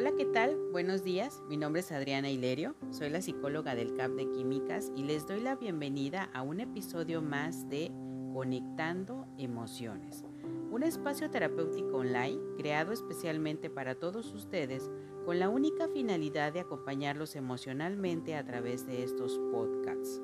Hola, 0.00 0.12
¿qué 0.16 0.24
tal? 0.24 0.56
Buenos 0.72 1.04
días. 1.04 1.42
Mi 1.46 1.58
nombre 1.58 1.80
es 1.80 1.92
Adriana 1.92 2.30
Hilerio, 2.30 2.74
soy 2.88 3.10
la 3.10 3.20
psicóloga 3.20 3.74
del 3.74 3.92
CAP 3.92 4.12
de 4.12 4.30
Químicas 4.30 4.90
y 4.96 5.02
les 5.02 5.26
doy 5.26 5.42
la 5.42 5.56
bienvenida 5.56 6.30
a 6.32 6.40
un 6.40 6.60
episodio 6.60 7.20
más 7.20 7.68
de 7.68 7.92
Conectando 8.32 9.26
Emociones, 9.36 10.24
un 10.70 10.84
espacio 10.84 11.28
terapéutico 11.30 11.98
online 11.98 12.40
creado 12.56 12.92
especialmente 12.92 13.68
para 13.68 13.94
todos 13.94 14.32
ustedes 14.32 14.90
con 15.26 15.38
la 15.38 15.50
única 15.50 15.86
finalidad 15.88 16.54
de 16.54 16.60
acompañarlos 16.60 17.36
emocionalmente 17.36 18.36
a 18.36 18.46
través 18.46 18.86
de 18.86 19.02
estos 19.02 19.38
podcasts. 19.52 20.22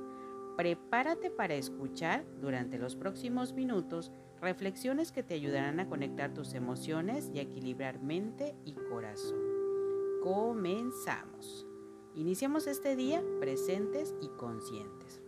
Prepárate 0.57 1.31
para 1.31 1.55
escuchar 1.55 2.25
durante 2.41 2.79
los 2.79 2.97
próximos 2.97 3.53
minutos 3.53 4.11
reflexiones 4.41 5.13
que 5.13 5.23
te 5.23 5.35
ayudarán 5.35 5.81
a 5.81 5.87
conectar 5.87 6.33
tus 6.33 6.55
emociones 6.55 7.31
y 7.35 7.41
a 7.41 7.43
equilibrar 7.43 8.01
mente 8.01 8.55
y 8.65 8.73
corazón. 8.73 9.56
Comenzamos. 10.27 11.65
Iniciamos 12.17 12.67
este 12.67 12.97
día 12.97 13.23
presentes 13.39 14.13
y 14.21 14.27
conscientes. 14.31 15.23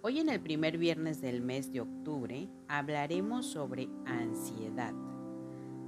Hoy 0.00 0.20
en 0.20 0.30
el 0.30 0.40
primer 0.40 0.78
viernes 0.78 1.20
del 1.20 1.42
mes 1.42 1.70
de 1.70 1.82
octubre 1.82 2.48
hablaremos 2.66 3.44
sobre 3.44 3.90
ansiedad. 4.06 4.94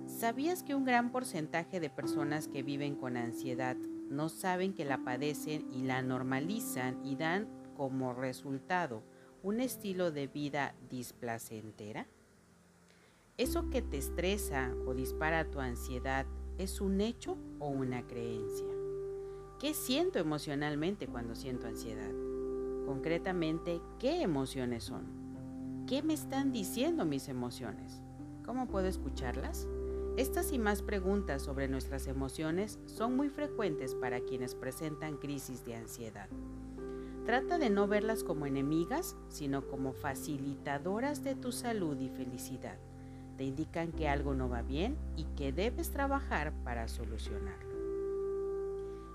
¿Sabías 0.07 0.63
que 0.63 0.75
un 0.75 0.85
gran 0.85 1.11
porcentaje 1.11 1.81
de 1.81 1.89
personas 1.89 2.49
que 2.49 2.63
viven 2.63 2.97
con 2.97 3.17
ansiedad 3.17 3.79
no 4.11 4.29
saben 4.29 4.75
que 4.75 4.85
la 4.85 5.03
padecen 5.03 5.67
y 5.73 5.85
la 5.85 6.03
normalizan 6.03 7.03
y 7.03 7.17
dan 7.17 7.49
como 7.79 8.13
resultado 8.13 9.03
un 9.43 9.59
estilo 9.59 10.11
de 10.11 10.27
vida 10.27 10.75
displacentera? 10.91 12.07
¿Eso 13.39 13.71
que 13.71 13.81
te 13.81 13.97
estresa 13.97 14.71
o 14.85 14.93
dispara 14.93 15.51
tu 15.51 15.61
ansiedad 15.61 16.27
es 16.63 16.83
un 16.83 17.01
hecho 17.01 17.39
o 17.59 17.69
una 17.69 18.07
creencia? 18.07 18.67
¿Qué 19.59 19.73
siento 19.73 20.19
emocionalmente 20.19 21.07
cuando 21.07 21.35
siento 21.35 21.67
ansiedad? 21.67 22.11
Concretamente, 22.85 23.81
¿qué 23.99 24.21
emociones 24.21 24.85
son? 24.85 25.87
¿Qué 25.87 26.03
me 26.03 26.13
están 26.13 26.53
diciendo 26.53 27.07
mis 27.07 27.29
emociones? 27.29 28.03
¿Cómo 28.45 28.69
puedo 28.69 28.89
escucharlas? 28.89 29.67
Estas 30.19 30.53
y 30.53 30.59
más 30.59 30.83
preguntas 30.83 31.41
sobre 31.41 31.67
nuestras 31.67 32.07
emociones 32.07 32.79
son 32.85 33.17
muy 33.17 33.31
frecuentes 33.31 33.95
para 33.95 34.21
quienes 34.21 34.55
presentan 34.55 35.17
crisis 35.17 35.65
de 35.65 35.77
ansiedad. 35.77 36.29
Trata 37.25 37.57
de 37.59 37.71
no 37.71 37.89
verlas 37.89 38.23
como 38.23 38.45
enemigas, 38.45 39.17
sino 39.29 39.67
como 39.67 39.95
facilitadoras 39.95 41.25
de 41.25 41.37
tu 41.37 41.53
salud 41.53 41.99
y 42.01 42.11
felicidad. 42.11 42.79
Te 43.41 43.47
indican 43.47 43.91
que 43.93 44.07
algo 44.07 44.35
no 44.35 44.51
va 44.51 44.61
bien 44.61 44.99
y 45.17 45.25
que 45.35 45.51
debes 45.51 45.91
trabajar 45.91 46.53
para 46.63 46.89
solucionarlo. 46.89 47.75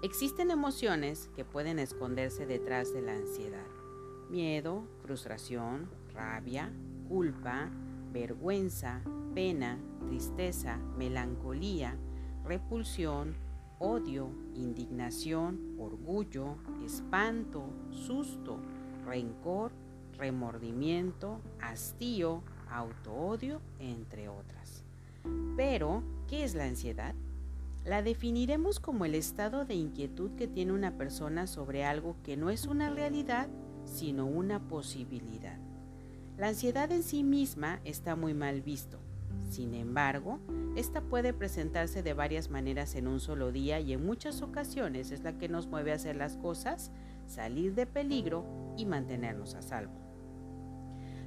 Existen 0.02 0.50
emociones 0.50 1.30
que 1.36 1.46
pueden 1.46 1.78
esconderse 1.78 2.48
detrás 2.48 2.92
de 2.92 3.04
la 3.04 3.12
ansiedad. 3.14 3.68
Miedo, 4.32 4.88
frustración, 5.04 5.92
rabia, 6.12 6.74
culpa, 7.08 7.70
vergüenza, 8.12 9.04
pena, 9.36 9.78
tristeza, 10.08 10.78
melancolía, 10.98 11.96
repulsión, 12.44 13.36
odio, 13.78 14.32
indignación, 14.56 15.76
orgullo, 15.78 16.56
espanto, 16.84 17.70
susto, 17.92 18.58
rencor, 19.06 19.72
remordimiento, 20.18 21.42
hastío, 21.62 22.42
autoodio, 22.70 23.62
entre 23.80 24.30
otras. 24.30 24.84
Pero, 25.56 26.04
¿qué 26.28 26.44
es 26.44 26.56
la 26.56 26.66
ansiedad? 26.66 27.16
La 27.86 28.02
definiremos 28.02 28.80
como 28.80 29.06
el 29.06 29.16
estado 29.16 29.66
de 29.66 29.76
inquietud 29.76 30.32
que 30.36 30.48
tiene 30.48 30.72
una 30.72 30.98
persona 30.98 31.48
sobre 31.48 31.86
algo 31.86 32.16
que 32.24 32.36
no 32.36 32.50
es 32.50 32.66
una 32.66 32.90
realidad, 32.90 33.48
sino 33.86 34.26
una 34.26 34.60
posibilidad. 34.60 35.58
La 36.38 36.48
ansiedad 36.48 36.92
en 36.92 37.04
sí 37.04 37.24
misma 37.24 37.80
está 37.86 38.16
muy 38.16 38.34
mal 38.34 38.62
visto. 38.62 39.00
Sin 39.50 39.74
embargo, 39.74 40.40
esta 40.76 41.02
puede 41.02 41.32
presentarse 41.32 42.04
de 42.04 42.14
varias 42.14 42.50
maneras 42.50 42.96
en 42.96 43.08
un 43.08 43.20
solo 43.20 43.52
día 43.52 43.80
y 43.80 43.94
en 43.94 44.06
muchas 44.06 44.42
ocasiones 44.42 45.12
es 45.12 45.24
la 45.24 45.38
que 45.38 45.48
nos 45.48 45.68
mueve 45.68 45.92
a 45.92 45.96
hacer 45.96 46.16
las 46.16 46.36
cosas, 46.38 46.92
salir 47.28 47.76
de 47.76 47.86
peligro 47.86 48.46
y 48.78 48.86
mantenernos 48.86 49.54
a 49.56 49.62
salvo. 49.62 50.05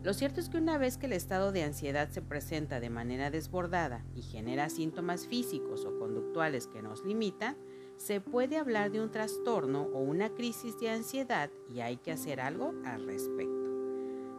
Lo 0.05 0.15
cierto 0.15 0.41
es 0.41 0.49
que 0.49 0.59
una 0.59 0.79
vez 0.79 0.97
que 0.97 1.07
el 1.07 1.13
estado 1.13 1.51
de 1.51 1.65
ansiedad 1.65 2.09
se 2.11 2.23
presenta 2.23 2.79
de 2.79 2.89
manera 2.89 3.31
desbordada 3.31 4.05
y 4.15 4.23
genera 4.23 4.69
síntomas 4.69 5.27
físicos 5.27 5.85
o 5.85 5.99
conductuales 5.99 6.69
que 6.69 6.83
nos 6.83 7.05
limitan, 7.05 7.57
se 7.97 8.21
puede 8.21 8.59
hablar 8.59 8.93
de 8.93 9.01
un 9.01 9.11
trastorno 9.11 9.89
o 9.93 9.99
una 9.99 10.31
crisis 10.31 10.79
de 10.79 10.91
ansiedad 10.91 11.51
y 11.69 11.81
hay 11.81 11.97
que 11.97 12.13
hacer 12.13 12.41
algo 12.41 12.75
al 12.85 13.07
respecto. 13.07 13.59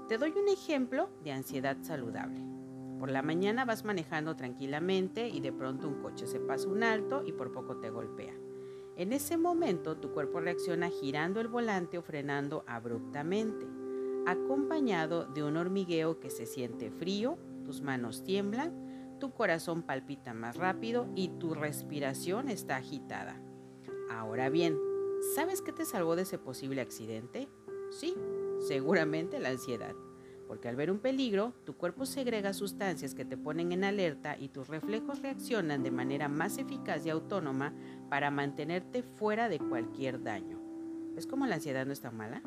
Te 0.07 0.17
doy 0.17 0.31
un 0.31 0.47
ejemplo 0.47 1.09
de 1.23 1.33
ansiedad 1.33 1.77
saludable. 1.81 2.41
Por 2.97 3.11
la 3.11 3.21
mañana 3.21 3.65
vas 3.65 3.83
manejando 3.83 4.37
tranquilamente 4.37 5.27
y 5.27 5.41
de 5.41 5.51
pronto 5.51 5.89
un 5.89 6.01
coche 6.01 6.25
se 6.25 6.39
pasa 6.39 6.69
un 6.69 6.83
alto 6.83 7.23
y 7.25 7.33
por 7.33 7.51
poco 7.51 7.77
te 7.77 7.89
golpea. 7.89 8.33
En 8.95 9.13
ese 9.13 9.37
momento 9.37 9.97
tu 9.97 10.11
cuerpo 10.11 10.39
reacciona 10.39 10.89
girando 10.89 11.41
el 11.41 11.47
volante 11.49 11.97
o 11.97 12.01
frenando 12.01 12.63
abruptamente, 12.65 13.65
acompañado 14.25 15.25
de 15.25 15.43
un 15.43 15.57
hormigueo 15.57 16.19
que 16.19 16.29
se 16.29 16.45
siente 16.45 16.91
frío, 16.91 17.37
tus 17.63 17.81
manos 17.81 18.23
tiemblan, 18.23 19.17
tu 19.19 19.31
corazón 19.31 19.83
palpita 19.83 20.33
más 20.33 20.55
rápido 20.55 21.07
y 21.15 21.29
tu 21.39 21.53
respiración 21.53 22.49
está 22.49 22.77
agitada. 22.77 23.41
Ahora 24.09 24.49
bien, 24.49 24.77
¿sabes 25.35 25.61
qué 25.61 25.71
te 25.71 25.85
salvó 25.85 26.15
de 26.15 26.23
ese 26.23 26.37
posible 26.37 26.81
accidente? 26.81 27.49
Sí, 27.91 28.15
seguramente 28.59 29.39
la 29.39 29.49
ansiedad 29.49 29.95
porque 30.49 30.67
al 30.67 30.75
ver 30.75 30.89
un 30.89 30.97
peligro, 30.97 31.53
tu 31.63 31.75
cuerpo 31.75 32.07
segrega 32.07 32.53
sustancias 32.53 33.13
que 33.13 33.23
te 33.23 33.37
ponen 33.37 33.71
en 33.71 33.83
alerta 33.83 34.35
y 34.35 34.49
tus 34.49 34.67
reflejos 34.67 35.21
reaccionan 35.21 35.83
de 35.83 35.91
manera 35.91 36.27
más 36.27 36.57
eficaz 36.57 37.05
y 37.05 37.11
autónoma 37.11 37.71
para 38.09 38.31
mantenerte 38.31 39.03
fuera 39.03 39.47
de 39.47 39.59
cualquier 39.59 40.23
daño. 40.23 40.59
¿Ves 41.13 41.27
cómo 41.27 41.45
la 41.45 41.53
ansiedad 41.53 41.85
no 41.85 41.93
está 41.93 42.09
mala? 42.09 42.41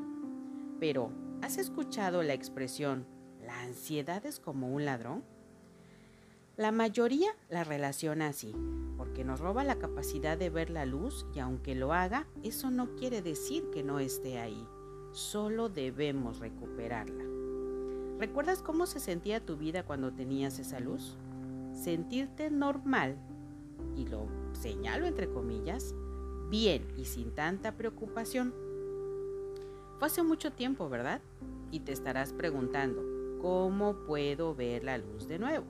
Pero, 0.81 1.13
¿has 1.43 1.59
escuchado 1.59 2.23
la 2.23 2.35
expresión, 2.35 3.05
la 3.45 3.63
ansiedad 3.63 4.25
es 4.25 4.39
como 4.39 4.69
un 4.69 4.85
ladrón? 4.85 5.25
La 6.57 6.71
mayoría 6.71 7.31
la 7.51 7.65
relaciona 7.65 8.29
así, 8.29 8.55
porque 8.97 9.25
nos 9.25 9.41
roba 9.41 9.65
la 9.65 9.79
capacidad 9.79 10.39
de 10.39 10.51
ver 10.51 10.71
la 10.71 10.87
luz 10.87 11.27
y 11.35 11.41
aunque 11.41 11.75
lo 11.75 11.93
haga, 11.93 12.29
eso 12.45 12.71
no 12.71 12.95
quiere 12.95 13.23
decir 13.23 13.69
que 13.71 13.83
no 13.83 13.99
esté 13.99 14.39
ahí, 14.39 14.67
solo 15.11 15.69
debemos 15.69 16.39
recuperarla. 16.39 17.25
¿Recuerdas 18.19 18.63
cómo 18.63 18.87
se 18.87 19.01
sentía 19.01 19.45
tu 19.45 19.57
vida 19.57 19.85
cuando 19.85 20.13
tenías 20.13 20.61
esa 20.61 20.79
luz? 20.79 21.17
Sentirte 21.73 22.51
normal, 22.51 23.17
y 23.97 24.07
lo 24.07 24.29
señalo 24.53 25.07
entre 25.07 25.29
comillas, 25.29 25.95
bien 26.51 26.87
y 26.97 27.07
sin 27.07 27.35
tanta 27.35 27.77
preocupación. 27.77 28.55
Fue 30.03 30.09
hace 30.09 30.25
mucho 30.25 30.51
tiempo, 30.51 30.89
¿verdad? 30.89 31.21
Y 31.71 31.79
te 31.79 31.93
estarás 31.93 32.33
preguntando, 32.33 33.05
¿cómo 33.41 33.95
puedo 34.05 34.53
ver 34.53 34.83
la 34.83 34.99
luz 34.99 35.29
de 35.29 35.39
nuevo? 35.39 35.65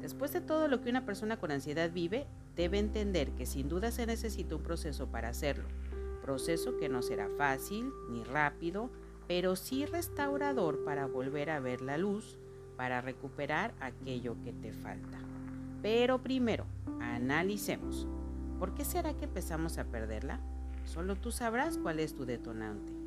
Después 0.00 0.32
de 0.32 0.40
todo 0.40 0.68
lo 0.68 0.80
que 0.80 0.90
una 0.90 1.04
persona 1.04 1.40
con 1.40 1.50
ansiedad 1.50 1.90
vive, 1.90 2.28
debe 2.54 2.78
entender 2.78 3.32
que 3.32 3.46
sin 3.46 3.68
duda 3.68 3.90
se 3.90 4.06
necesita 4.06 4.54
un 4.54 4.62
proceso 4.62 5.08
para 5.08 5.30
hacerlo. 5.30 5.64
Proceso 6.22 6.76
que 6.76 6.88
no 6.88 7.02
será 7.02 7.28
fácil 7.36 7.90
ni 8.10 8.22
rápido, 8.22 8.90
pero 9.26 9.56
sí 9.56 9.86
restaurador 9.86 10.84
para 10.84 11.06
volver 11.06 11.50
a 11.50 11.58
ver 11.58 11.80
la 11.80 11.98
luz, 11.98 12.38
para 12.76 13.00
recuperar 13.00 13.74
aquello 13.80 14.36
que 14.44 14.52
te 14.52 14.72
falta. 14.72 15.18
Pero 15.82 16.22
primero, 16.22 16.64
analicemos. 17.00 18.06
¿Por 18.60 18.76
qué 18.76 18.84
será 18.84 19.14
que 19.14 19.24
empezamos 19.24 19.78
a 19.78 19.84
perderla? 19.86 20.38
Solo 20.84 21.16
tú 21.16 21.32
sabrás 21.32 21.76
cuál 21.76 21.98
es 21.98 22.14
tu 22.14 22.24
detonante. 22.24 22.97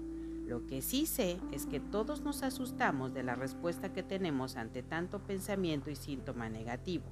Lo 0.52 0.68
que 0.68 0.82
sí 0.82 1.06
sé 1.06 1.40
es 1.54 1.66
que 1.66 1.80
todos 1.80 2.24
nos 2.24 2.44
asustamos 2.44 3.14
de 3.14 3.24
la 3.24 3.36
respuesta 3.36 3.94
que 3.94 4.04
tenemos 4.04 4.58
ante 4.58 4.84
tanto 4.84 5.20
pensamiento 5.20 5.90
y 5.90 5.96
síntoma 5.96 6.50
negativo. 6.50 7.06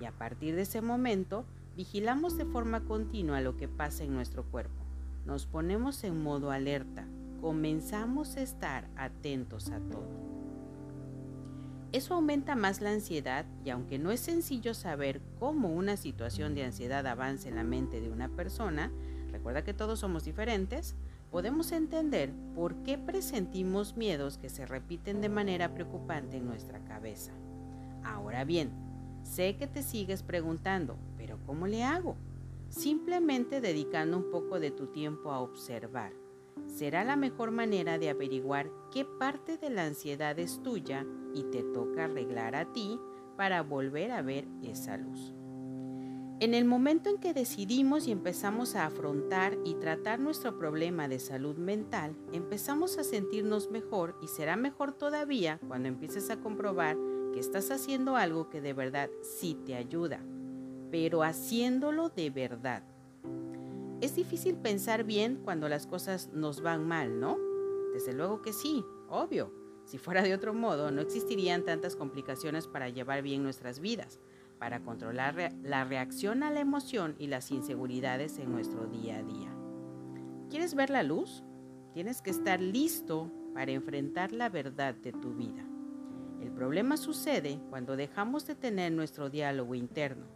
Y 0.00 0.06
a 0.06 0.12
partir 0.12 0.56
de 0.56 0.62
ese 0.62 0.80
momento, 0.80 1.44
vigilamos 1.76 2.38
de 2.38 2.46
forma 2.46 2.80
continua 2.80 3.42
lo 3.42 3.58
que 3.58 3.68
pasa 3.68 4.04
en 4.04 4.14
nuestro 4.14 4.44
cuerpo. 4.44 4.82
Nos 5.26 5.44
ponemos 5.44 6.02
en 6.04 6.22
modo 6.22 6.52
alerta, 6.52 7.06
comenzamos 7.42 8.36
a 8.36 8.40
estar 8.40 8.88
atentos 8.96 9.68
a 9.68 9.78
todo. 9.80 10.08
Eso 11.92 12.14
aumenta 12.14 12.56
más 12.56 12.80
la 12.80 12.92
ansiedad 12.92 13.44
y 13.62 13.68
aunque 13.68 13.98
no 13.98 14.10
es 14.10 14.20
sencillo 14.20 14.72
saber 14.72 15.20
cómo 15.38 15.68
una 15.68 15.98
situación 15.98 16.54
de 16.54 16.64
ansiedad 16.64 17.06
avanza 17.06 17.50
en 17.50 17.56
la 17.56 17.64
mente 17.64 18.00
de 18.00 18.10
una 18.10 18.30
persona, 18.30 18.90
recuerda 19.32 19.64
que 19.64 19.74
todos 19.74 19.98
somos 19.98 20.24
diferentes, 20.24 20.96
podemos 21.30 21.72
entender 21.72 22.32
por 22.54 22.82
qué 22.82 22.98
presentimos 22.98 23.96
miedos 23.96 24.38
que 24.38 24.48
se 24.48 24.66
repiten 24.66 25.20
de 25.20 25.28
manera 25.28 25.74
preocupante 25.74 26.36
en 26.36 26.46
nuestra 26.46 26.82
cabeza. 26.84 27.32
Ahora 28.02 28.44
bien, 28.44 28.70
sé 29.22 29.56
que 29.56 29.66
te 29.66 29.82
sigues 29.82 30.22
preguntando, 30.22 30.96
pero 31.16 31.38
¿cómo 31.46 31.66
le 31.66 31.84
hago? 31.84 32.16
simplemente 32.70 33.60
dedicando 33.60 34.16
un 34.16 34.30
poco 34.30 34.58
de 34.58 34.70
tu 34.70 34.86
tiempo 34.86 35.30
a 35.30 35.40
observar. 35.40 36.12
Será 36.66 37.04
la 37.04 37.16
mejor 37.16 37.50
manera 37.50 37.98
de 37.98 38.10
averiguar 38.10 38.70
qué 38.92 39.04
parte 39.04 39.58
de 39.58 39.70
la 39.70 39.84
ansiedad 39.84 40.38
es 40.38 40.62
tuya 40.62 41.04
y 41.34 41.44
te 41.44 41.62
toca 41.62 42.04
arreglar 42.04 42.54
a 42.54 42.72
ti 42.72 42.98
para 43.36 43.62
volver 43.62 44.12
a 44.12 44.22
ver 44.22 44.46
esa 44.62 44.96
luz. 44.96 45.34
En 46.40 46.54
el 46.54 46.64
momento 46.64 47.10
en 47.10 47.18
que 47.18 47.34
decidimos 47.34 48.08
y 48.08 48.12
empezamos 48.12 48.74
a 48.74 48.86
afrontar 48.86 49.58
y 49.62 49.74
tratar 49.74 50.20
nuestro 50.20 50.56
problema 50.56 51.06
de 51.06 51.18
salud 51.18 51.58
mental, 51.58 52.16
empezamos 52.32 52.96
a 52.96 53.04
sentirnos 53.04 53.70
mejor 53.70 54.16
y 54.22 54.28
será 54.28 54.56
mejor 54.56 54.92
todavía 54.92 55.60
cuando 55.68 55.88
empieces 55.88 56.30
a 56.30 56.40
comprobar 56.40 56.96
que 57.34 57.40
estás 57.40 57.70
haciendo 57.70 58.16
algo 58.16 58.48
que 58.48 58.62
de 58.62 58.72
verdad 58.72 59.10
sí 59.20 59.54
te 59.66 59.74
ayuda, 59.74 60.24
pero 60.90 61.24
haciéndolo 61.24 62.08
de 62.08 62.30
verdad. 62.30 62.84
Es 64.00 64.16
difícil 64.16 64.56
pensar 64.56 65.04
bien 65.04 65.42
cuando 65.44 65.68
las 65.68 65.86
cosas 65.86 66.30
nos 66.32 66.62
van 66.62 66.88
mal, 66.88 67.20
¿no? 67.20 67.36
Desde 67.92 68.14
luego 68.14 68.40
que 68.40 68.54
sí, 68.54 68.82
obvio. 69.10 69.52
Si 69.84 69.98
fuera 69.98 70.22
de 70.22 70.32
otro 70.32 70.54
modo, 70.54 70.90
no 70.90 71.02
existirían 71.02 71.66
tantas 71.66 71.96
complicaciones 71.96 72.66
para 72.66 72.88
llevar 72.88 73.20
bien 73.20 73.42
nuestras 73.42 73.80
vidas 73.80 74.20
para 74.60 74.80
controlar 74.80 75.54
la 75.62 75.84
reacción 75.84 76.42
a 76.44 76.50
la 76.50 76.60
emoción 76.60 77.16
y 77.18 77.26
las 77.26 77.50
inseguridades 77.50 78.38
en 78.38 78.52
nuestro 78.52 78.86
día 78.86 79.16
a 79.16 79.22
día. 79.22 79.50
¿Quieres 80.50 80.74
ver 80.74 80.90
la 80.90 81.02
luz? 81.02 81.42
Tienes 81.94 82.20
que 82.20 82.30
estar 82.30 82.60
listo 82.60 83.32
para 83.54 83.72
enfrentar 83.72 84.32
la 84.32 84.50
verdad 84.50 84.94
de 84.94 85.12
tu 85.12 85.34
vida. 85.34 85.64
El 86.42 86.52
problema 86.52 86.98
sucede 86.98 87.58
cuando 87.70 87.96
dejamos 87.96 88.46
de 88.46 88.54
tener 88.54 88.92
nuestro 88.92 89.30
diálogo 89.30 89.74
interno, 89.74 90.26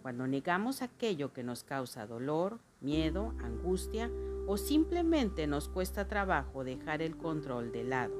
cuando 0.00 0.26
negamos 0.28 0.80
aquello 0.80 1.32
que 1.32 1.42
nos 1.42 1.64
causa 1.64 2.06
dolor, 2.06 2.60
miedo, 2.80 3.34
angustia 3.42 4.10
o 4.46 4.56
simplemente 4.56 5.46
nos 5.48 5.68
cuesta 5.68 6.06
trabajo 6.06 6.62
dejar 6.62 7.02
el 7.02 7.16
control 7.16 7.72
de 7.72 7.84
lado. 7.84 8.14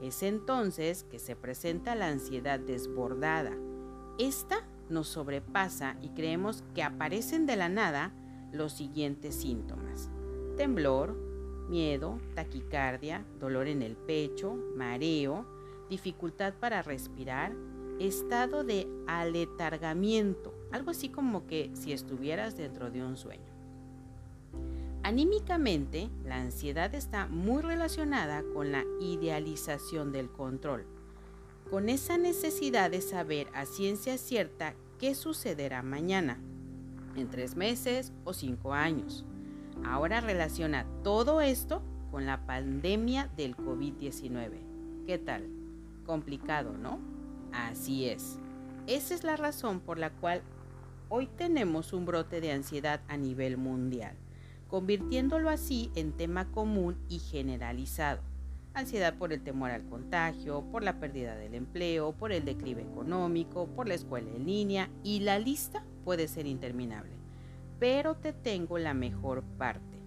Es 0.00 0.22
entonces 0.22 1.04
que 1.04 1.18
se 1.18 1.34
presenta 1.34 1.94
la 1.94 2.08
ansiedad 2.08 2.60
desbordada. 2.60 3.52
Esta 4.18 4.68
nos 4.88 5.08
sobrepasa 5.08 5.96
y 6.02 6.10
creemos 6.10 6.64
que 6.74 6.82
aparecen 6.82 7.46
de 7.46 7.56
la 7.56 7.68
nada 7.68 8.12
los 8.52 8.72
siguientes 8.72 9.34
síntomas. 9.34 10.10
Temblor, 10.56 11.16
miedo, 11.68 12.18
taquicardia, 12.34 13.24
dolor 13.40 13.68
en 13.68 13.82
el 13.82 13.96
pecho, 13.96 14.54
mareo, 14.76 15.46
dificultad 15.90 16.54
para 16.54 16.82
respirar, 16.82 17.52
estado 17.98 18.64
de 18.64 18.88
aletargamiento, 19.06 20.54
algo 20.72 20.90
así 20.90 21.08
como 21.08 21.46
que 21.46 21.70
si 21.74 21.92
estuvieras 21.92 22.56
dentro 22.56 22.90
de 22.90 23.02
un 23.02 23.16
sueño. 23.16 23.52
Anímicamente, 25.02 26.08
la 26.24 26.36
ansiedad 26.36 26.94
está 26.94 27.26
muy 27.26 27.62
relacionada 27.62 28.42
con 28.54 28.72
la 28.72 28.84
idealización 29.00 30.12
del 30.12 30.30
control 30.30 30.86
con 31.74 31.88
esa 31.88 32.18
necesidad 32.18 32.88
de 32.88 33.00
saber 33.00 33.48
a 33.52 33.66
ciencia 33.66 34.16
cierta 34.16 34.76
qué 35.00 35.16
sucederá 35.16 35.82
mañana, 35.82 36.38
en 37.16 37.28
tres 37.28 37.56
meses 37.56 38.12
o 38.22 38.32
cinco 38.32 38.74
años. 38.74 39.24
Ahora 39.84 40.20
relaciona 40.20 40.86
todo 41.02 41.40
esto 41.40 41.82
con 42.12 42.26
la 42.26 42.46
pandemia 42.46 43.28
del 43.36 43.56
COVID-19. 43.56 45.04
¿Qué 45.04 45.18
tal? 45.18 45.48
Complicado, 46.06 46.74
¿no? 46.78 47.00
Así 47.52 48.08
es. 48.08 48.38
Esa 48.86 49.12
es 49.12 49.24
la 49.24 49.34
razón 49.34 49.80
por 49.80 49.98
la 49.98 50.10
cual 50.10 50.42
hoy 51.08 51.26
tenemos 51.26 51.92
un 51.92 52.06
brote 52.06 52.40
de 52.40 52.52
ansiedad 52.52 53.00
a 53.08 53.16
nivel 53.16 53.56
mundial, 53.56 54.14
convirtiéndolo 54.68 55.50
así 55.50 55.90
en 55.96 56.12
tema 56.12 56.52
común 56.52 56.96
y 57.08 57.18
generalizado 57.18 58.22
ansiedad 58.74 59.14
por 59.14 59.32
el 59.32 59.42
temor 59.42 59.70
al 59.70 59.84
contagio, 59.86 60.62
por 60.70 60.82
la 60.82 60.98
pérdida 61.00 61.36
del 61.36 61.54
empleo, 61.54 62.12
por 62.12 62.32
el 62.32 62.44
declive 62.44 62.82
económico, 62.82 63.66
por 63.68 63.88
la 63.88 63.94
escuela 63.94 64.30
en 64.30 64.46
línea 64.46 64.90
y 65.02 65.20
la 65.20 65.38
lista 65.38 65.84
puede 66.04 66.28
ser 66.28 66.46
interminable. 66.46 67.12
Pero 67.78 68.16
te 68.16 68.32
tengo 68.32 68.78
la 68.78 68.94
mejor 68.94 69.42
parte. 69.58 69.98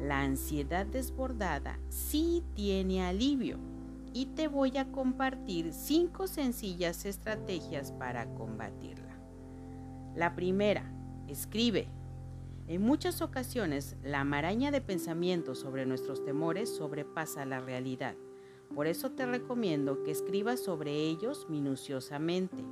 La 0.00 0.22
ansiedad 0.22 0.86
desbordada 0.86 1.78
sí 1.88 2.42
tiene 2.54 3.02
alivio 3.02 3.58
y 4.12 4.26
te 4.26 4.48
voy 4.48 4.76
a 4.78 4.86
compartir 4.86 5.72
cinco 5.72 6.26
sencillas 6.26 7.04
estrategias 7.04 7.92
para 7.92 8.26
combatirla. 8.34 9.14
La 10.14 10.34
primera, 10.34 10.90
escribe. 11.28 11.88
En 12.68 12.82
muchas 12.82 13.22
ocasiones, 13.22 13.94
la 14.02 14.24
maraña 14.24 14.72
de 14.72 14.80
pensamientos 14.80 15.60
sobre 15.60 15.86
nuestros 15.86 16.24
temores 16.24 16.68
sobrepasa 16.68 17.44
la 17.44 17.60
realidad. 17.60 18.16
Por 18.74 18.88
eso 18.88 19.12
te 19.12 19.24
recomiendo 19.24 20.02
que 20.02 20.10
escribas 20.10 20.58
sobre 20.58 20.92
ellos 20.92 21.46
minuciosamente. 21.48 22.64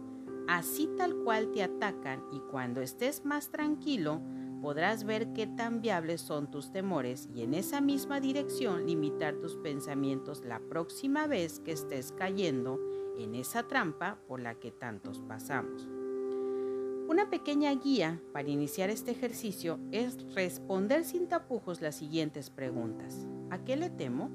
Así 0.48 0.90
tal 0.98 1.14
cual 1.22 1.52
te 1.52 1.62
atacan 1.62 2.24
y 2.32 2.40
cuando 2.50 2.80
estés 2.80 3.24
más 3.24 3.50
tranquilo, 3.50 4.20
podrás 4.60 5.04
ver 5.04 5.32
qué 5.32 5.46
tan 5.46 5.80
viables 5.80 6.20
son 6.20 6.50
tus 6.50 6.72
temores 6.72 7.28
y 7.32 7.42
en 7.42 7.54
esa 7.54 7.80
misma 7.80 8.18
dirección 8.18 8.86
limitar 8.86 9.36
tus 9.36 9.54
pensamientos 9.56 10.42
la 10.44 10.58
próxima 10.58 11.28
vez 11.28 11.60
que 11.60 11.70
estés 11.70 12.10
cayendo 12.10 12.80
en 13.16 13.36
esa 13.36 13.68
trampa 13.68 14.18
por 14.26 14.40
la 14.40 14.56
que 14.56 14.72
tantos 14.72 15.20
pasamos. 15.20 15.88
Una 17.06 17.28
pequeña 17.28 17.70
guía 17.74 18.18
para 18.32 18.48
iniciar 18.48 18.88
este 18.88 19.10
ejercicio 19.10 19.78
es 19.92 20.34
responder 20.34 21.04
sin 21.04 21.28
tapujos 21.28 21.82
las 21.82 21.96
siguientes 21.96 22.48
preguntas. 22.48 23.28
¿A 23.50 23.62
qué 23.62 23.76
le 23.76 23.90
temo? 23.90 24.30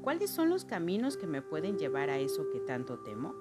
¿Cuáles 0.00 0.30
son 0.30 0.48
los 0.48 0.64
caminos 0.64 1.16
que 1.16 1.26
me 1.26 1.42
pueden 1.42 1.76
llevar 1.76 2.10
a 2.10 2.18
eso 2.18 2.48
que 2.52 2.60
tanto 2.60 3.00
temo? 3.00 3.34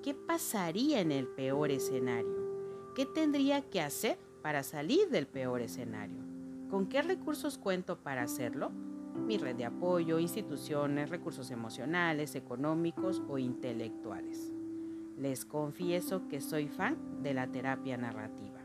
¿Qué 0.00 0.14
pasaría 0.14 1.00
en 1.00 1.10
el 1.10 1.26
peor 1.26 1.72
escenario? 1.72 2.92
¿Qué 2.94 3.04
tendría 3.04 3.62
que 3.62 3.80
hacer 3.80 4.16
para 4.42 4.62
salir 4.62 5.08
del 5.10 5.26
peor 5.26 5.60
escenario? 5.60 6.22
¿Con 6.70 6.86
qué 6.86 7.02
recursos 7.02 7.58
cuento 7.58 7.98
para 7.98 8.22
hacerlo? 8.22 8.70
Mi 8.70 9.38
red 9.38 9.56
de 9.56 9.64
apoyo, 9.64 10.20
instituciones, 10.20 11.10
recursos 11.10 11.50
emocionales, 11.50 12.36
económicos 12.36 13.22
o 13.28 13.38
intelectuales. 13.38 14.52
Les 15.20 15.44
confieso 15.44 16.28
que 16.28 16.40
soy 16.40 16.66
fan 16.68 16.96
de 17.22 17.34
la 17.34 17.46
terapia 17.46 17.98
narrativa. 17.98 18.58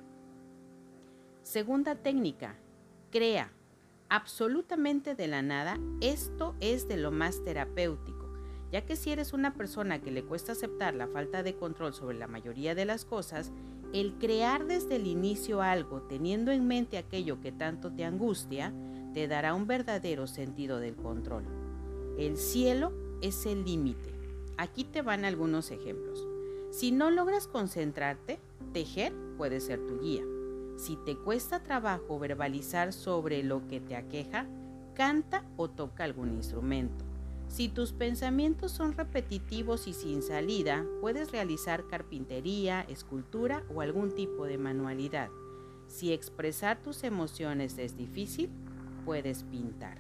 Segunda 1.41 1.95
técnica, 1.95 2.55
crea. 3.11 3.51
Absolutamente 4.07 5.15
de 5.15 5.27
la 5.27 5.41
nada, 5.41 5.77
esto 5.99 6.55
es 6.61 6.87
de 6.87 6.95
lo 6.95 7.11
más 7.11 7.43
terapéutico, 7.43 8.31
ya 8.71 8.85
que 8.85 8.95
si 8.95 9.11
eres 9.11 9.33
una 9.33 9.53
persona 9.53 9.99
que 9.99 10.11
le 10.11 10.23
cuesta 10.23 10.53
aceptar 10.53 10.93
la 10.93 11.07
falta 11.07 11.43
de 11.43 11.57
control 11.57 11.93
sobre 11.93 12.17
la 12.17 12.27
mayoría 12.27 12.73
de 12.73 12.85
las 12.85 13.03
cosas, 13.03 13.51
el 13.91 14.13
crear 14.13 14.65
desde 14.65 14.95
el 14.95 15.07
inicio 15.07 15.61
algo 15.61 16.03
teniendo 16.03 16.53
en 16.53 16.67
mente 16.67 16.97
aquello 16.97 17.41
que 17.41 17.51
tanto 17.51 17.91
te 17.91 18.05
angustia, 18.05 18.73
te 19.13 19.27
dará 19.27 19.55
un 19.55 19.67
verdadero 19.67 20.25
sentido 20.25 20.79
del 20.79 20.95
control. 20.95 21.43
El 22.17 22.37
cielo 22.37 22.93
es 23.21 23.45
el 23.45 23.65
límite. 23.65 24.13
Aquí 24.55 24.85
te 24.85 25.01
van 25.01 25.25
algunos 25.25 25.71
ejemplos. 25.71 26.25
Si 26.75 26.91
no 26.91 27.09
logras 27.09 27.47
concentrarte, 27.47 28.37
tejer 28.73 29.13
puede 29.37 29.61
ser 29.61 29.79
tu 29.87 29.97
guía. 30.01 30.23
Si 30.75 30.97
te 30.97 31.15
cuesta 31.15 31.63
trabajo 31.63 32.19
verbalizar 32.19 32.91
sobre 32.91 33.43
lo 33.43 33.65
que 33.69 33.79
te 33.79 33.95
aqueja, 33.95 34.45
canta 34.93 35.45
o 35.55 35.69
toca 35.69 36.03
algún 36.03 36.33
instrumento. 36.33 37.05
Si 37.47 37.69
tus 37.69 37.93
pensamientos 37.93 38.73
son 38.73 38.91
repetitivos 38.91 39.87
y 39.87 39.93
sin 39.93 40.21
salida, 40.21 40.85
puedes 40.99 41.31
realizar 41.31 41.87
carpintería, 41.87 42.81
escultura 42.81 43.63
o 43.73 43.79
algún 43.79 44.13
tipo 44.13 44.43
de 44.43 44.57
manualidad. 44.57 45.29
Si 45.87 46.11
expresar 46.11 46.83
tus 46.83 47.05
emociones 47.05 47.77
es 47.77 47.95
difícil, 47.95 48.49
puedes 49.05 49.43
pintar. 49.43 49.97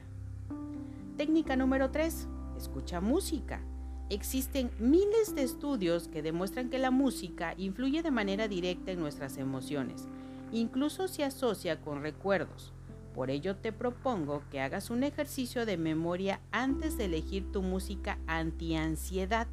Técnica 1.15 1.55
número 1.55 1.89
3. 1.91 2.27
Escucha 2.57 2.99
música. 2.99 3.61
Existen 4.09 4.69
miles 4.77 5.33
de 5.33 5.41
estudios 5.41 6.07
que 6.07 6.21
demuestran 6.21 6.69
que 6.69 6.77
la 6.77 6.91
música 6.91 7.55
influye 7.57 8.03
de 8.03 8.11
manera 8.11 8.47
directa 8.47 8.91
en 8.91 8.99
nuestras 8.99 9.37
emociones, 9.37 10.07
incluso 10.51 11.07
se 11.07 11.23
asocia 11.23 11.81
con 11.81 12.03
recuerdos. 12.03 12.71
Por 13.15 13.31
ello 13.31 13.55
te 13.55 13.71
propongo 13.71 14.43
que 14.51 14.59
hagas 14.59 14.91
un 14.91 15.03
ejercicio 15.03 15.65
de 15.65 15.77
memoria 15.77 16.39
antes 16.51 16.97
de 16.97 17.05
elegir 17.05 17.51
tu 17.51 17.63
música 17.63 18.19
anti-ansiedad, 18.27 19.47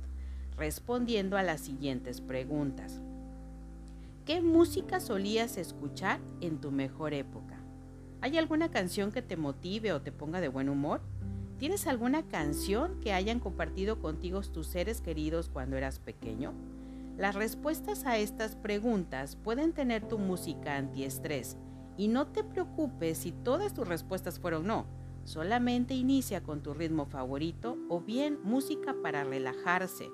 respondiendo 0.59 1.39
a 1.39 1.43
las 1.43 1.63
siguientes 1.63 2.21
preguntas. 2.21 3.01
¿Qué 4.27 4.43
música 4.43 5.01
solías 5.01 5.57
escuchar 5.57 6.21
en 6.43 6.61
tu 6.61 6.71
mejor 6.71 7.15
época? 7.15 7.57
¿Hay 8.21 8.37
alguna 8.37 8.71
canción 8.71 9.13
que 9.13 9.23
te 9.23 9.37
motive 9.37 9.93
o 9.95 10.03
te 10.03 10.13
ponga 10.13 10.43
de 10.43 10.49
buen 10.49 10.69
humor? 10.69 11.01
¿Tienes 11.63 11.87
alguna 11.87 12.27
canción 12.27 12.99
que 13.01 13.13
hayan 13.13 13.39
compartido 13.39 14.01
contigo 14.01 14.41
tus 14.41 14.67
seres 14.67 15.01
queridos 15.01 15.49
cuando 15.49 15.77
eras 15.77 16.01
pequeño? 16.01 16.53
Las 17.17 17.37
respuestas 17.37 18.05
a 18.05 18.19
estas 18.19 18.57
preguntas 18.57 19.37
pueden 19.37 19.73
tener 19.73 20.09
tu 20.09 20.19
música 20.19 20.77
antiestrés 20.77 21.57
Y 21.97 22.09
no 22.09 22.27
te 22.27 22.43
preocupes 22.43 23.19
si 23.19 23.31
todas 23.31 23.75
tus 23.75 23.87
respuestas 23.87 24.41
fueron 24.41 24.67
no. 24.67 24.87
Solamente 25.23 25.95
inicia 25.95 26.43
con 26.43 26.65
tu 26.65 26.75
ritmo 26.75 27.07
favorito 27.07 27.79
o 27.89 28.01
bien 28.01 28.41
música 28.43 28.97
para 29.01 29.23
relajarse 29.23 30.11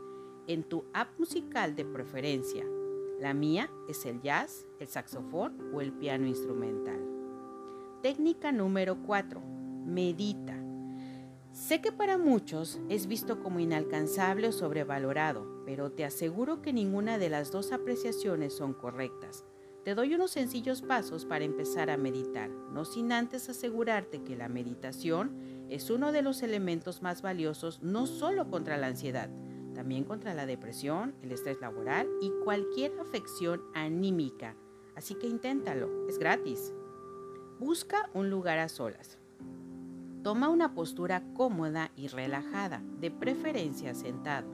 en 0.49 0.65
tu 0.65 0.85
app 0.93 1.19
musical 1.19 1.75
de 1.77 1.87
preferencia. 1.87 2.67
La 3.21 3.33
mía 3.33 3.71
es 3.89 4.05
el 4.05 4.21
jazz, 4.21 4.67
el 4.81 4.89
saxofón 4.89 5.73
o 5.73 5.81
el 5.81 5.95
piano 5.95 6.27
instrumental. 6.27 7.01
Técnica 8.03 8.53
número 8.53 8.99
4. 9.07 9.41
Medita. 9.87 10.68
Sé 11.59 11.81
que 11.81 11.91
para 11.91 12.19
muchos 12.19 12.81
es 12.89 13.09
visto 13.09 13.43
como 13.43 13.59
inalcanzable 13.59 14.47
o 14.47 14.53
sobrevalorado, 14.53 15.65
pero 15.67 15.91
te 15.91 16.05
aseguro 16.05 16.63
que 16.63 16.73
ninguna 16.73 17.19
de 17.19 17.29
las 17.29 17.51
dos 17.51 17.73
apreciaciones 17.73 18.57
son 18.57 18.73
correctas. 18.73 19.45
Te 19.85 19.97
doy 19.97 20.15
unos 20.15 20.31
sencillos 20.31 20.83
pasos 20.83 21.27
para 21.27 21.45
empezar 21.45 21.91
a 21.91 21.97
meditar, 21.97 22.49
no 22.49 22.85
sin 22.85 23.11
antes 23.11 23.49
asegurarte 23.49 24.23
que 24.23 24.37
la 24.37 24.49
meditación 24.49 25.67
es 25.69 25.91
uno 25.91 26.13
de 26.13 26.23
los 26.23 26.45
elementos 26.45 27.03
más 27.03 27.23
valiosos 27.23 27.83
no 27.83 28.07
solo 28.07 28.49
contra 28.49 28.77
la 28.77 28.87
ansiedad, 28.87 29.29
también 29.75 30.05
contra 30.05 30.35
la 30.35 30.47
depresión, 30.47 31.17
el 31.23 31.33
estrés 31.33 31.61
laboral 31.61 32.09
y 32.23 32.31
cualquier 32.45 32.93
afección 33.01 33.63
anímica. 33.75 34.55
Así 34.95 35.17
que 35.17 35.27
inténtalo, 35.27 36.07
es 36.09 36.19
gratis. 36.19 36.73
Busca 37.59 38.11
un 38.15 38.31
lugar 38.31 38.61
a 38.61 38.69
solas. 38.69 39.19
Toma 40.29 40.51
una 40.51 40.75
postura 40.75 41.23
cómoda 41.33 41.91
y 41.97 42.09
relajada, 42.09 42.83
de 43.01 43.11
preferencia 43.11 43.95
sentado. 43.95 44.47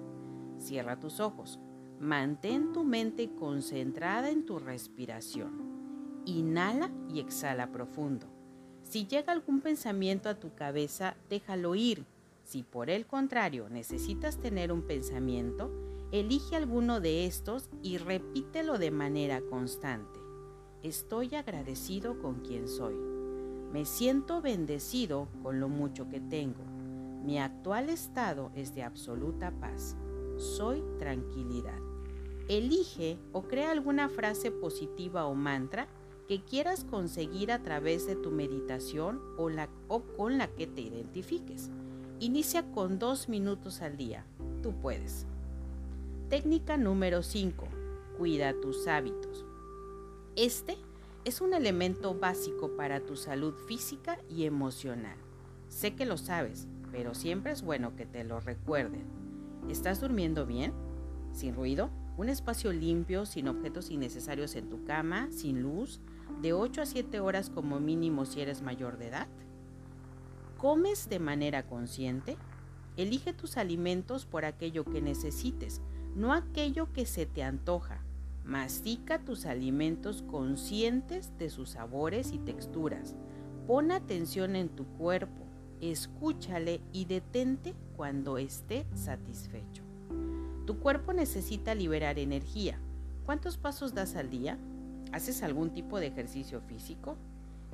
Cierra 0.56 1.00
tus 1.00 1.18
ojos. 1.18 1.58
Mantén 1.98 2.72
tu 2.72 2.84
mente 2.84 3.34
concentrada 3.34 4.30
en 4.30 4.46
tu 4.46 4.60
respiración. 4.60 6.22
Inhala 6.26 6.92
y 7.12 7.18
exhala 7.18 7.72
profundo. 7.72 8.28
Si 8.84 9.08
llega 9.08 9.32
algún 9.32 9.60
pensamiento 9.60 10.28
a 10.28 10.38
tu 10.38 10.54
cabeza, 10.54 11.16
déjalo 11.28 11.74
ir. 11.74 12.06
Si 12.44 12.62
por 12.62 12.88
el 12.88 13.04
contrario 13.04 13.68
necesitas 13.68 14.38
tener 14.38 14.70
un 14.70 14.82
pensamiento, 14.82 15.72
elige 16.12 16.54
alguno 16.54 17.00
de 17.00 17.26
estos 17.26 17.68
y 17.82 17.98
repítelo 17.98 18.78
de 18.78 18.92
manera 18.92 19.40
constante. 19.50 20.20
Estoy 20.84 21.34
agradecido 21.34 22.22
con 22.22 22.42
quien 22.42 22.68
soy. 22.68 23.13
Me 23.74 23.84
siento 23.86 24.40
bendecido 24.40 25.26
con 25.42 25.58
lo 25.58 25.68
mucho 25.68 26.08
que 26.08 26.20
tengo. 26.20 26.62
Mi 27.24 27.40
actual 27.40 27.90
estado 27.90 28.52
es 28.54 28.72
de 28.72 28.84
absoluta 28.84 29.50
paz. 29.50 29.96
Soy 30.36 30.84
tranquilidad. 31.00 31.80
Elige 32.46 33.18
o 33.32 33.42
crea 33.42 33.72
alguna 33.72 34.08
frase 34.08 34.52
positiva 34.52 35.26
o 35.26 35.34
mantra 35.34 35.88
que 36.28 36.40
quieras 36.44 36.84
conseguir 36.84 37.50
a 37.50 37.64
través 37.64 38.06
de 38.06 38.14
tu 38.14 38.30
meditación 38.30 39.20
o, 39.38 39.50
la, 39.50 39.68
con 40.16 40.38
la 40.38 40.46
que 40.46 40.68
te 40.68 40.82
identifiques. 40.82 41.68
Inicia 42.20 42.70
con 42.70 43.00
dos 43.00 43.28
minutos 43.28 43.82
al 43.82 43.96
día. 43.96 44.24
Tú 44.62 44.72
puedes. 44.80 45.26
Técnica 46.28 46.76
número 46.76 47.24
5. 47.24 47.66
Cuida 48.18 48.54
tus 48.60 48.86
hábitos. 48.86 49.44
Este 50.36 50.76
es 51.24 51.40
un 51.40 51.54
elemento 51.54 52.14
básico 52.14 52.76
para 52.76 53.00
tu 53.00 53.16
salud 53.16 53.54
física 53.66 54.18
y 54.28 54.44
emocional. 54.44 55.16
Sé 55.68 55.94
que 55.94 56.04
lo 56.04 56.18
sabes, 56.18 56.68
pero 56.92 57.14
siempre 57.14 57.52
es 57.52 57.62
bueno 57.62 57.96
que 57.96 58.04
te 58.04 58.24
lo 58.24 58.40
recuerden. 58.40 59.06
¿Estás 59.70 60.02
durmiendo 60.02 60.44
bien? 60.44 60.74
¿Sin 61.32 61.54
ruido? 61.54 61.88
Un 62.18 62.28
espacio 62.28 62.72
limpio, 62.72 63.24
sin 63.24 63.48
objetos 63.48 63.90
innecesarios 63.90 64.54
en 64.54 64.68
tu 64.68 64.84
cama, 64.84 65.28
sin 65.32 65.62
luz, 65.62 66.00
de 66.42 66.52
8 66.52 66.82
a 66.82 66.86
7 66.86 67.20
horas 67.20 67.48
como 67.48 67.80
mínimo 67.80 68.26
si 68.26 68.42
eres 68.42 68.60
mayor 68.60 68.98
de 68.98 69.08
edad. 69.08 69.28
¿Comes 70.58 71.08
de 71.08 71.20
manera 71.20 71.66
consciente? 71.66 72.36
Elige 72.98 73.32
tus 73.32 73.56
alimentos 73.56 74.26
por 74.26 74.44
aquello 74.44 74.84
que 74.84 75.00
necesites, 75.00 75.80
no 76.14 76.34
aquello 76.34 76.92
que 76.92 77.06
se 77.06 77.24
te 77.24 77.42
antoja. 77.42 78.03
Mastica 78.44 79.18
tus 79.18 79.46
alimentos 79.46 80.22
conscientes 80.22 81.32
de 81.38 81.48
sus 81.48 81.70
sabores 81.70 82.32
y 82.32 82.38
texturas. 82.38 83.16
Pon 83.66 83.90
atención 83.90 84.54
en 84.54 84.68
tu 84.68 84.84
cuerpo, 84.84 85.46
escúchale 85.80 86.82
y 86.92 87.06
detente 87.06 87.74
cuando 87.96 88.36
esté 88.36 88.86
satisfecho. 88.94 89.82
Tu 90.66 90.78
cuerpo 90.78 91.14
necesita 91.14 91.74
liberar 91.74 92.18
energía. 92.18 92.78
¿Cuántos 93.24 93.56
pasos 93.56 93.94
das 93.94 94.14
al 94.14 94.28
día? 94.28 94.58
¿Haces 95.12 95.42
algún 95.42 95.70
tipo 95.70 95.98
de 95.98 96.08
ejercicio 96.08 96.60
físico? 96.60 97.16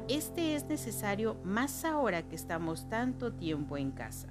Este 0.08 0.54
es 0.54 0.66
necesario 0.66 1.36
más 1.44 1.84
ahora 1.84 2.28
que 2.28 2.36
estamos 2.36 2.88
tanto 2.88 3.32
tiempo 3.32 3.76
en 3.76 3.90
casa. 3.90 4.28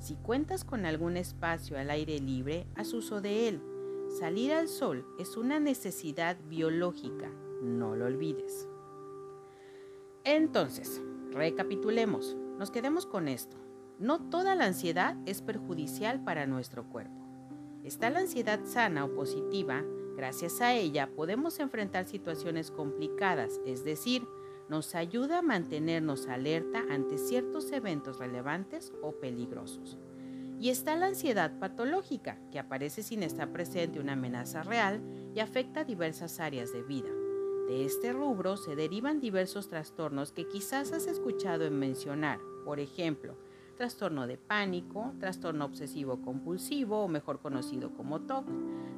Si 0.00 0.14
cuentas 0.16 0.64
con 0.64 0.84
algún 0.84 1.16
espacio 1.16 1.78
al 1.78 1.90
aire 1.90 2.18
libre, 2.18 2.66
haz 2.74 2.92
uso 2.92 3.20
de 3.20 3.48
él. 3.48 3.62
Salir 4.18 4.54
al 4.54 4.68
sol 4.68 5.04
es 5.18 5.36
una 5.36 5.60
necesidad 5.60 6.38
biológica, 6.48 7.30
no 7.60 7.94
lo 7.94 8.06
olvides. 8.06 8.66
Entonces, 10.24 11.02
recapitulemos, 11.32 12.34
nos 12.58 12.70
quedemos 12.70 13.04
con 13.04 13.28
esto. 13.28 13.58
No 13.98 14.30
toda 14.30 14.54
la 14.54 14.64
ansiedad 14.64 15.18
es 15.26 15.42
perjudicial 15.42 16.24
para 16.24 16.46
nuestro 16.46 16.88
cuerpo. 16.88 17.28
Está 17.84 18.08
la 18.08 18.20
ansiedad 18.20 18.60
sana 18.64 19.04
o 19.04 19.14
positiva, 19.14 19.84
gracias 20.16 20.62
a 20.62 20.72
ella 20.72 21.10
podemos 21.14 21.60
enfrentar 21.60 22.06
situaciones 22.06 22.70
complicadas, 22.70 23.60
es 23.66 23.84
decir, 23.84 24.26
nos 24.70 24.94
ayuda 24.94 25.40
a 25.40 25.42
mantenernos 25.42 26.26
alerta 26.26 26.82
ante 26.88 27.18
ciertos 27.18 27.70
eventos 27.70 28.16
relevantes 28.16 28.94
o 29.02 29.12
peligrosos. 29.12 29.98
Y 30.58 30.70
está 30.70 30.96
la 30.96 31.06
ansiedad 31.06 31.58
patológica, 31.58 32.38
que 32.50 32.58
aparece 32.58 33.02
sin 33.02 33.22
estar 33.22 33.52
presente 33.52 34.00
una 34.00 34.14
amenaza 34.14 34.62
real 34.62 35.00
y 35.34 35.40
afecta 35.40 35.84
diversas 35.84 36.40
áreas 36.40 36.72
de 36.72 36.82
vida. 36.82 37.10
De 37.68 37.84
este 37.84 38.12
rubro 38.12 38.56
se 38.56 38.76
derivan 38.76 39.20
diversos 39.20 39.68
trastornos 39.68 40.32
que 40.32 40.46
quizás 40.46 40.92
has 40.92 41.06
escuchado 41.06 41.64
en 41.64 41.78
mencionar, 41.78 42.38
por 42.64 42.80
ejemplo, 42.80 43.36
trastorno 43.76 44.26
de 44.26 44.38
pánico, 44.38 45.12
trastorno 45.20 45.64
obsesivo 45.64 46.22
compulsivo 46.22 47.02
o 47.02 47.08
mejor 47.08 47.40
conocido 47.40 47.92
como 47.94 48.20
TOC, 48.20 48.46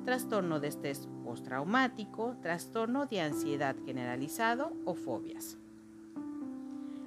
trastorno 0.04 0.60
de 0.60 0.68
estrés 0.68 1.08
postraumático, 1.24 2.36
trastorno 2.40 3.06
de 3.06 3.20
ansiedad 3.20 3.74
generalizado 3.84 4.72
o 4.84 4.94
fobias. 4.94 5.58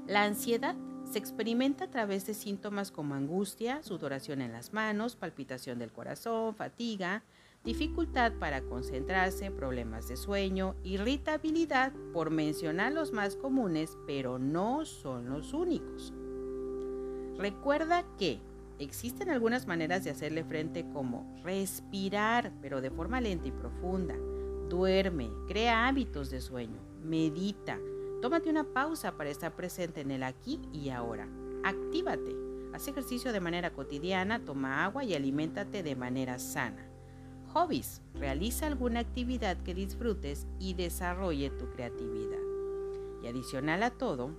La 0.08 0.24
ansiedad 0.24 0.76
se 1.12 1.20
experimenta 1.20 1.86
a 1.86 1.92
través 1.92 2.26
de 2.26 2.34
síntomas 2.34 2.90
como 2.90 3.16
angustia, 3.16 3.84
sudoración 3.84 4.42
en 4.42 4.54
las 4.54 4.72
manos, 4.72 5.16
palpitación 5.16 5.78
del 5.78 5.92
corazón, 5.92 6.56
fatiga, 6.56 7.24
dificultad 7.66 8.34
para 8.40 8.62
concentrarse, 8.62 9.52
problemas 9.52 10.08
de 10.08 10.16
sueño, 10.16 10.76
irritabilidad, 10.84 11.92
por 12.14 12.30
mencionar 12.30 12.94
los 12.94 13.12
más 13.12 13.36
comunes, 13.36 13.98
pero 14.08 14.40
no 14.40 14.86
son 14.86 15.30
los 15.30 15.54
únicos. 15.54 16.14
Recuerda 17.38 18.06
que 18.18 18.40
existen 18.80 19.30
algunas 19.30 19.68
maneras 19.68 20.04
de 20.06 20.12
hacerle 20.12 20.46
frente 20.46 20.86
como 20.94 21.42
respirar, 21.44 22.54
pero 22.62 22.80
de 22.80 22.90
forma 22.90 23.20
lenta 23.20 23.50
y 23.50 23.52
profunda. 23.52 24.16
Duerme, 24.70 25.30
crea 25.48 25.88
hábitos 25.88 26.30
de 26.30 26.40
sueño, 26.40 26.80
medita, 27.04 27.78
tómate 28.22 28.50
una 28.50 28.64
pausa 28.64 29.18
para 29.18 29.30
estar 29.30 29.56
presente 29.56 30.02
en 30.02 30.12
el 30.12 30.24
aquí 30.24 30.62
y 30.72 30.90
ahora. 30.90 31.28
Actívate, 31.64 32.36
haz 32.74 32.88
ejercicio 32.88 33.34
de 33.34 33.40
manera 33.40 33.74
cotidiana, 33.74 34.46
toma 34.46 34.86
agua 34.86 35.04
y 35.04 35.14
aliméntate 35.14 35.84
de 35.84 35.96
manera 35.96 36.40
sana. 36.40 36.88
Hobbies, 37.54 38.02
realiza 38.14 38.68
alguna 38.68 39.02
actividad 39.02 39.58
que 39.64 39.74
disfrutes 39.74 40.48
y 40.60 40.74
desarrolle 40.74 41.50
tu 41.50 41.70
creatividad. 41.72 42.40
Y 43.24 43.28
adicional 43.28 43.84
a 43.84 43.92
todo, 43.92 44.32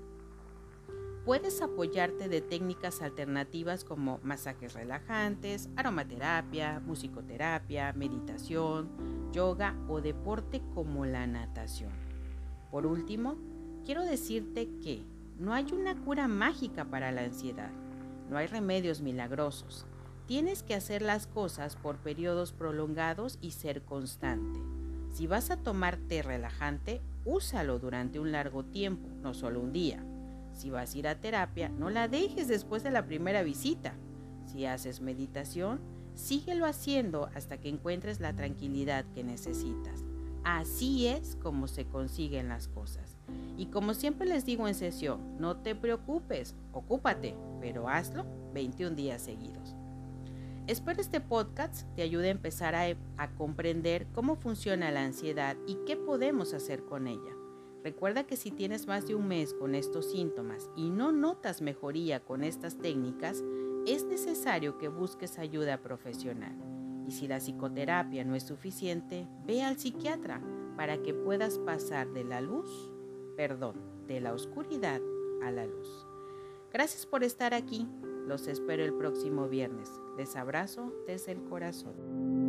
Puedes 1.25 1.63
apoyarte 1.63 2.29
de 2.29 2.41
técnicas 2.41 3.01
alternativas 3.01 3.85
como 3.85 4.19
masajes 4.25 4.75
relajantes, 4.75 5.69
aromaterapia, 5.77 6.83
musicoterapia, 6.85 7.93
meditación, 7.93 8.91
yoga 9.31 9.77
o 9.87 10.01
deporte 10.01 10.61
como 10.75 11.07
la 11.07 11.29
natación. 11.29 11.93
Por 12.73 12.87
último, 12.87 13.37
quiero 13.85 14.05
decirte 14.05 14.69
que 14.83 15.03
no 15.39 15.53
hay 15.53 15.73
una 15.73 15.97
cura 15.97 16.29
mágica 16.29 16.85
para 16.85 17.13
la 17.13 17.23
ansiedad, 17.23 17.71
no 18.31 18.37
hay 18.37 18.47
remedios 18.47 19.01
milagrosos. 19.01 19.87
Tienes 20.27 20.63
que 20.63 20.75
hacer 20.75 21.03
las 21.03 21.27
cosas 21.27 21.77
por 21.77 21.97
periodos 21.99 22.53
prolongados 22.53 23.39
y 23.41 23.51
ser 23.51 23.83
constante. 23.83 24.61
Si 25.13 25.27
vas 25.27 25.51
a 25.51 25.57
tomar 25.57 25.97
té 25.97 26.23
relajante, 26.23 27.03
úsalo 27.25 27.79
durante 27.79 28.19
un 28.19 28.33
largo 28.33 28.65
tiempo, 28.65 29.09
no 29.23 29.35
solo 29.35 29.61
un 29.61 29.73
día. 29.73 30.03
Si 30.55 30.71
vas 30.71 30.95
a 30.95 30.99
ir 30.99 31.09
a 31.09 31.21
terapia, 31.21 31.69
no 31.69 31.91
la 31.91 32.09
dejes 32.09 32.49
después 32.49 32.83
de 32.83 32.91
la 32.91 33.05
primera 33.05 33.43
visita. 33.43 33.95
Si 34.47 34.65
haces 34.65 35.01
meditación, 35.01 35.81
síguelo 36.15 36.67
haciendo 36.67 37.29
hasta 37.35 37.59
que 37.59 37.69
encuentres 37.69 38.21
la 38.21 38.33
tranquilidad 38.33 39.05
que 39.15 39.25
necesitas. 39.25 40.05
Así 40.45 41.07
es 41.07 41.37
como 41.43 41.69
se 41.69 41.87
consiguen 41.87 42.49
las 42.49 42.69
cosas. 42.69 43.17
Y 43.57 43.67
como 43.67 43.95
siempre 43.95 44.27
les 44.27 44.45
digo 44.45 44.67
en 44.67 44.75
sesión, 44.75 45.39
no 45.39 45.57
te 45.57 45.75
preocupes, 45.75 46.55
ocúpate, 46.73 47.35
pero 47.61 47.89
hazlo 47.89 48.25
21 48.55 48.97
días 48.97 49.23
seguidos. 49.23 49.75
Espero 50.67 51.01
este 51.01 51.21
podcast 51.21 51.87
te 51.97 52.03
ayude 52.03 52.29
a 52.29 52.33
empezar 52.33 52.75
a, 52.75 52.85
a, 53.17 53.31
comprender 53.35 54.07
cómo 54.15 54.37
funciona 54.37 54.93
la 54.93 55.05
ansiedad 55.05 55.57
y 55.67 55.77
qué 55.87 55.97
podemos 55.97 56.55
hacer 56.55 56.85
con 56.85 57.09
ella. 57.09 57.33
Recuerda 57.83 58.25
que 58.25 58.37
si 58.37 58.53
tienes 58.53 58.87
más 58.87 59.09
de 59.09 59.17
un 59.17 59.27
mes 59.27 59.55
con 59.55 59.75
estos 59.75 60.13
síntomas 60.13 60.71
y 60.77 60.91
no 60.91 61.11
notas 61.11 61.63
mejoría 61.63 62.21
con 62.21 62.45
estas 62.45 62.79
técnicas, 62.79 63.43
es 63.87 64.05
necesario 64.05 64.79
que 64.79 64.87
busques 64.87 65.39
ayuda 65.39 65.83
profesional. 65.83 66.55
Y 67.09 67.11
si 67.11 67.27
la 67.27 67.39
psicoterapia 67.39 68.25
no 68.25 68.37
es 68.37 68.45
suficiente, 68.45 69.27
ve 69.45 69.63
al 69.63 69.79
psiquiatra 69.79 70.41
para 70.77 71.03
que 71.03 71.13
puedas 71.13 71.59
pasar 71.59 72.13
de 72.13 72.23
la 72.23 72.41
luz, 72.41 72.92
perdón, 73.37 73.77
de 74.07 74.21
la 74.21 74.33
oscuridad 74.33 75.01
a 75.43 75.51
la 75.51 75.67
luz. 75.67 76.07
Gracias 76.73 77.07
por 77.07 77.25
estar 77.25 77.55
aquí. 77.55 77.87
Los 78.27 78.47
espero 78.47 78.85
el 78.85 78.95
próximo 78.95 79.49
viernes. 79.49 79.91
Les 80.17 80.37
abrazo 80.37 80.93
desde 81.07 81.33
el 81.33 81.43
corazón. 81.45 82.42